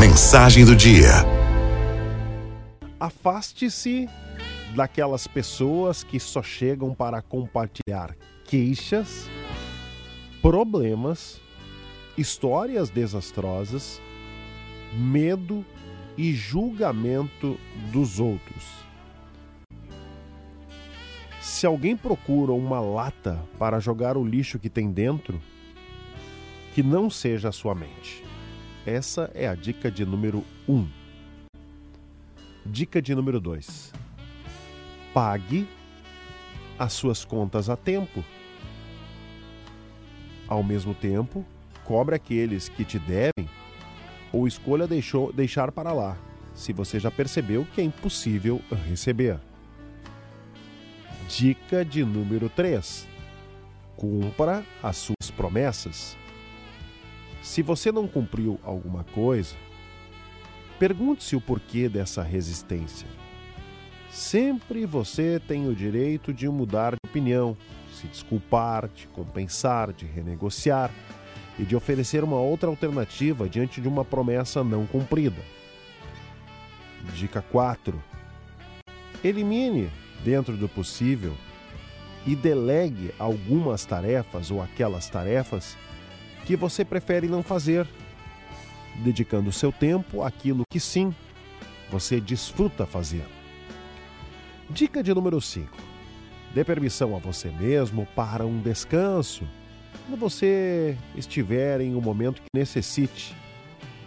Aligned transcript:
Mensagem 0.00 0.64
do 0.64 0.74
dia. 0.74 1.10
Afaste-se 2.98 4.08
daquelas 4.74 5.26
pessoas 5.26 6.02
que 6.02 6.18
só 6.18 6.42
chegam 6.42 6.94
para 6.94 7.20
compartilhar 7.20 8.16
queixas, 8.46 9.28
problemas, 10.40 11.38
histórias 12.16 12.88
desastrosas, 12.88 14.00
medo 14.94 15.66
e 16.16 16.32
julgamento 16.32 17.60
dos 17.92 18.18
outros. 18.18 18.64
Se 21.42 21.66
alguém 21.66 21.94
procura 21.94 22.52
uma 22.52 22.80
lata 22.80 23.38
para 23.58 23.78
jogar 23.78 24.16
o 24.16 24.24
lixo 24.24 24.58
que 24.58 24.70
tem 24.70 24.90
dentro, 24.90 25.38
que 26.74 26.82
não 26.82 27.10
seja 27.10 27.50
a 27.50 27.52
sua 27.52 27.74
mente. 27.74 28.29
Essa 28.86 29.30
é 29.34 29.46
a 29.46 29.54
dica 29.54 29.90
de 29.90 30.06
número 30.06 30.42
1. 30.66 30.74
Um. 30.74 30.88
Dica 32.64 33.02
de 33.02 33.14
número 33.14 33.38
2. 33.38 33.92
Pague 35.12 35.68
as 36.78 36.94
suas 36.94 37.24
contas 37.24 37.68
a 37.68 37.76
tempo. 37.76 38.24
Ao 40.48 40.62
mesmo 40.62 40.94
tempo, 40.94 41.44
cobre 41.84 42.14
aqueles 42.14 42.68
que 42.70 42.84
te 42.84 42.98
devem 42.98 43.48
ou 44.32 44.46
escolha 44.46 44.86
deixou, 44.86 45.30
deixar 45.32 45.70
para 45.72 45.92
lá, 45.92 46.16
se 46.54 46.72
você 46.72 46.98
já 46.98 47.10
percebeu 47.10 47.66
que 47.74 47.80
é 47.80 47.84
impossível 47.84 48.62
receber. 48.88 49.38
Dica 51.28 51.84
de 51.84 52.02
número 52.02 52.48
3. 52.48 53.06
Cumpra 53.96 54.64
as 54.82 54.96
suas 54.96 55.30
promessas. 55.36 56.16
Se 57.42 57.62
você 57.62 57.90
não 57.90 58.06
cumpriu 58.06 58.60
alguma 58.62 59.04
coisa, 59.04 59.56
pergunte-se 60.78 61.34
o 61.34 61.40
porquê 61.40 61.88
dessa 61.88 62.22
resistência. 62.22 63.06
Sempre 64.10 64.84
você 64.84 65.40
tem 65.46 65.68
o 65.68 65.74
direito 65.74 66.34
de 66.34 66.48
mudar 66.48 66.92
de 66.92 67.08
opinião, 67.08 67.56
se 67.92 68.06
desculpar, 68.06 68.88
de 68.88 69.06
compensar, 69.08 69.92
de 69.92 70.04
renegociar 70.04 70.90
e 71.58 71.64
de 71.64 71.76
oferecer 71.76 72.24
uma 72.24 72.38
outra 72.38 72.68
alternativa 72.68 73.48
diante 73.48 73.80
de 73.80 73.88
uma 73.88 74.04
promessa 74.04 74.64
não 74.64 74.86
cumprida. 74.86 75.40
Dica 77.14 77.40
4. 77.40 78.02
Elimine, 79.22 79.90
dentro 80.24 80.56
do 80.56 80.68
possível, 80.68 81.34
e 82.26 82.36
delegue 82.36 83.14
algumas 83.18 83.84
tarefas 83.84 84.50
ou 84.50 84.62
aquelas 84.62 85.08
tarefas 85.08 85.76
que 86.50 86.56
você 86.56 86.84
prefere 86.84 87.28
não 87.28 87.44
fazer, 87.44 87.86
dedicando 89.04 89.52
seu 89.52 89.70
tempo 89.70 90.24
àquilo 90.24 90.64
que 90.68 90.80
sim 90.80 91.14
você 91.88 92.20
desfruta 92.20 92.84
fazer. 92.84 93.24
Dica 94.68 95.00
de 95.00 95.14
número 95.14 95.40
5. 95.40 95.68
Dê 96.52 96.64
permissão 96.64 97.14
a 97.14 97.20
você 97.20 97.52
mesmo 97.52 98.04
para 98.16 98.44
um 98.44 98.60
descanso 98.60 99.46
quando 100.04 100.18
você 100.18 100.98
estiver 101.14 101.80
em 101.82 101.94
um 101.94 102.00
momento 102.00 102.42
que 102.42 102.48
necessite. 102.52 103.32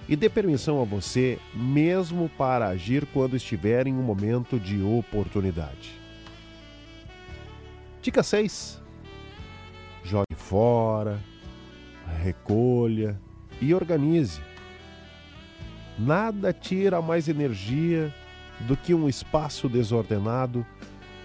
E 0.10 0.14
dê 0.14 0.28
permissão 0.28 0.82
a 0.82 0.84
você 0.84 1.40
mesmo 1.54 2.28
para 2.38 2.68
agir 2.68 3.06
quando 3.14 3.38
estiver 3.38 3.88
em 3.88 3.94
um 3.94 4.04
momento 4.04 4.60
de 4.60 4.82
oportunidade. 4.82 5.98
Dica 8.02 8.22
6. 8.22 8.82
Jogue 10.04 10.36
fora, 10.36 11.18
recolha 12.08 13.20
e 13.62 13.74
organize. 13.74 14.42
Nada 15.98 16.52
tira 16.52 17.02
mais 17.02 17.28
energia 17.28 18.14
do 18.62 18.76
que 18.76 18.94
um 18.94 19.08
espaço 19.08 19.70
desordenado 19.70 20.66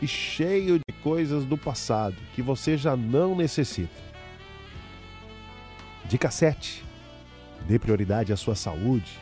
e 0.01 0.07
cheio 0.07 0.79
de 0.79 0.95
coisas 1.03 1.45
do 1.45 1.57
passado 1.57 2.17
que 2.35 2.43
você 2.43 2.77
já 2.77 2.97
não 2.97 3.35
necessita. 3.35 4.09
Dica 6.05 6.31
7. 6.31 6.85
Dê 7.67 7.79
prioridade 7.79 8.33
à 8.33 8.37
sua 8.37 8.55
saúde. 8.55 9.19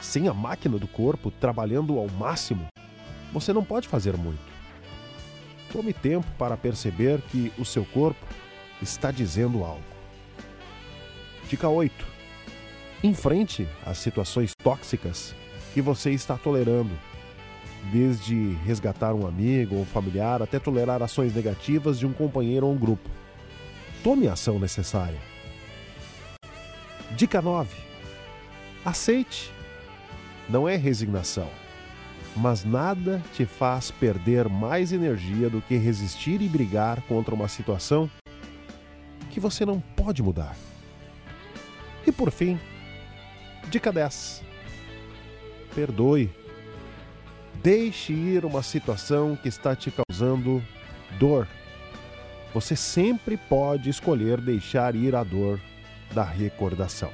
Sem 0.00 0.26
a 0.28 0.34
máquina 0.34 0.78
do 0.78 0.88
corpo 0.88 1.30
trabalhando 1.30 1.98
ao 1.98 2.08
máximo, 2.08 2.66
você 3.32 3.52
não 3.52 3.64
pode 3.64 3.88
fazer 3.88 4.16
muito. 4.16 4.52
Tome 5.72 5.92
tempo 5.92 6.26
para 6.36 6.56
perceber 6.56 7.22
que 7.22 7.52
o 7.56 7.64
seu 7.64 7.84
corpo 7.84 8.26
está 8.82 9.10
dizendo 9.10 9.64
algo. 9.64 9.91
Dica 11.52 11.68
8. 11.68 12.06
Enfrente 13.04 13.68
as 13.84 13.98
situações 13.98 14.54
tóxicas 14.54 15.34
que 15.74 15.82
você 15.82 16.10
está 16.10 16.38
tolerando, 16.38 16.98
desde 17.92 18.54
resgatar 18.64 19.12
um 19.12 19.26
amigo 19.26 19.76
ou 19.76 19.84
familiar 19.84 20.40
até 20.40 20.58
tolerar 20.58 21.02
ações 21.02 21.34
negativas 21.34 21.98
de 21.98 22.06
um 22.06 22.12
companheiro 22.14 22.66
ou 22.66 22.72
um 22.72 22.78
grupo. 22.78 23.06
Tome 24.02 24.28
a 24.28 24.32
ação 24.32 24.58
necessária. 24.58 25.18
Dica 27.18 27.42
9. 27.42 27.76
Aceite. 28.82 29.52
Não 30.48 30.66
é 30.66 30.74
resignação, 30.74 31.50
mas 32.34 32.64
nada 32.64 33.22
te 33.34 33.44
faz 33.44 33.90
perder 33.90 34.48
mais 34.48 34.90
energia 34.90 35.50
do 35.50 35.60
que 35.60 35.76
resistir 35.76 36.40
e 36.40 36.48
brigar 36.48 37.02
contra 37.02 37.34
uma 37.34 37.46
situação 37.46 38.10
que 39.28 39.38
você 39.38 39.66
não 39.66 39.80
pode 39.80 40.22
mudar. 40.22 40.56
E 42.06 42.12
por 42.12 42.30
fim, 42.30 42.58
dica 43.68 43.92
10. 43.92 44.42
Perdoe. 45.74 46.30
Deixe 47.62 48.12
ir 48.12 48.44
uma 48.44 48.62
situação 48.62 49.36
que 49.36 49.48
está 49.48 49.76
te 49.76 49.90
causando 49.90 50.62
dor. 51.18 51.46
Você 52.52 52.74
sempre 52.74 53.36
pode 53.36 53.88
escolher 53.88 54.40
deixar 54.40 54.94
ir 54.94 55.14
a 55.14 55.22
dor 55.22 55.60
da 56.12 56.24
recordação. 56.24 57.10